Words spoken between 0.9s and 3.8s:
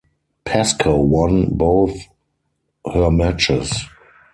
won both her matches.